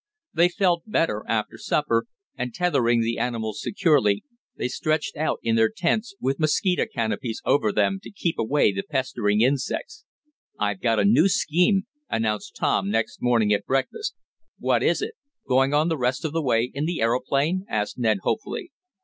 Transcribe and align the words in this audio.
They 0.33 0.49
felt 0.49 0.81
better 0.89 1.23
after 1.27 1.59
supper, 1.59 2.07
and, 2.35 2.55
tethering 2.55 3.01
the 3.01 3.19
animals 3.19 3.61
securely, 3.61 4.23
they 4.55 4.67
stretched 4.67 5.15
out 5.15 5.39
in 5.43 5.55
their 5.55 5.69
tents, 5.69 6.15
with 6.19 6.39
mosquito 6.39 6.85
canopies 6.91 7.39
over 7.45 7.71
them 7.71 7.99
to 8.01 8.09
keep 8.09 8.39
away 8.39 8.71
the 8.73 8.81
pestering 8.81 9.41
insects. 9.41 10.03
"I've 10.57 10.81
got 10.81 10.97
a 10.99 11.05
new 11.05 11.27
scheme," 11.29 11.83
announced 12.09 12.55
Tom 12.55 12.89
next 12.89 13.21
morning 13.21 13.53
at 13.53 13.67
breakfast. 13.67 14.15
"What 14.57 14.81
is 14.81 15.03
it? 15.03 15.13
Going 15.47 15.71
on 15.71 15.87
the 15.87 15.99
rest 15.99 16.25
of 16.25 16.33
the 16.33 16.41
way 16.41 16.71
in 16.73 16.85
the 16.85 16.99
aeroplane?" 16.99 17.67
asked 17.69 17.99
Ned 17.99 18.21
hopefully. 18.23 18.71